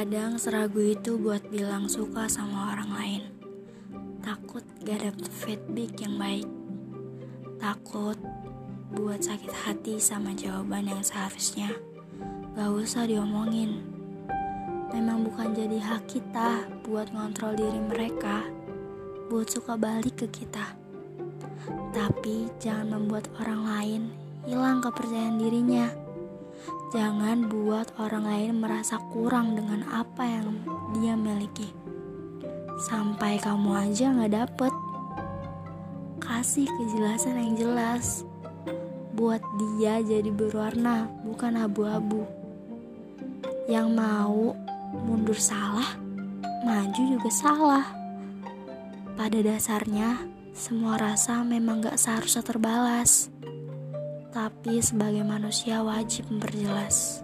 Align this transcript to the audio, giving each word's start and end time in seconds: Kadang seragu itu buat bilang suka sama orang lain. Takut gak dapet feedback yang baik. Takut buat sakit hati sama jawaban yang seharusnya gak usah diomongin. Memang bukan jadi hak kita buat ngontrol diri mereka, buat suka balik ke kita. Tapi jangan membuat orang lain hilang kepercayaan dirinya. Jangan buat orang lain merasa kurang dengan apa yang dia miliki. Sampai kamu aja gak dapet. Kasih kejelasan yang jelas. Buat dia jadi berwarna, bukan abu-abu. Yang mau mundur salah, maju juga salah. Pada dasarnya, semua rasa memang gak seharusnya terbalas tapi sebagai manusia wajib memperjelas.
Kadang 0.00 0.40
seragu 0.40 0.80
itu 0.80 1.20
buat 1.20 1.44
bilang 1.52 1.84
suka 1.84 2.24
sama 2.24 2.72
orang 2.72 2.88
lain. 2.96 3.22
Takut 4.24 4.64
gak 4.80 5.04
dapet 5.04 5.28
feedback 5.28 5.92
yang 6.00 6.16
baik. 6.16 6.48
Takut 7.60 8.16
buat 8.96 9.20
sakit 9.20 9.52
hati 9.52 10.00
sama 10.00 10.32
jawaban 10.32 10.88
yang 10.88 11.04
seharusnya 11.04 11.76
gak 12.56 12.72
usah 12.72 13.04
diomongin. 13.04 13.84
Memang 14.96 15.28
bukan 15.28 15.52
jadi 15.52 15.76
hak 15.76 16.08
kita 16.08 16.64
buat 16.88 17.12
ngontrol 17.12 17.60
diri 17.60 17.84
mereka, 17.84 18.48
buat 19.28 19.52
suka 19.52 19.76
balik 19.76 20.24
ke 20.24 20.32
kita. 20.32 20.80
Tapi 21.92 22.48
jangan 22.56 22.96
membuat 23.04 23.28
orang 23.36 23.68
lain 23.68 24.02
hilang 24.48 24.80
kepercayaan 24.80 25.36
dirinya. 25.36 25.92
Jangan 26.90 27.46
buat 27.46 27.94
orang 28.02 28.26
lain 28.26 28.52
merasa 28.66 28.98
kurang 29.14 29.54
dengan 29.54 29.86
apa 29.94 30.26
yang 30.26 30.58
dia 30.98 31.14
miliki. 31.14 31.70
Sampai 32.82 33.38
kamu 33.38 33.70
aja 33.78 34.10
gak 34.10 34.34
dapet. 34.34 34.74
Kasih 36.18 36.66
kejelasan 36.66 37.38
yang 37.38 37.54
jelas. 37.54 38.26
Buat 39.14 39.38
dia 39.78 40.02
jadi 40.02 40.34
berwarna, 40.34 41.06
bukan 41.22 41.62
abu-abu. 41.62 42.26
Yang 43.70 43.88
mau 43.94 44.58
mundur 44.90 45.38
salah, 45.38 45.94
maju 46.66 47.02
juga 47.06 47.30
salah. 47.30 47.86
Pada 49.14 49.38
dasarnya, 49.38 50.26
semua 50.58 50.98
rasa 50.98 51.46
memang 51.46 51.86
gak 51.86 52.02
seharusnya 52.02 52.42
terbalas 52.42 53.30
tapi 54.30 54.78
sebagai 54.82 55.22
manusia 55.26 55.82
wajib 55.82 56.30
memperjelas. 56.30 57.22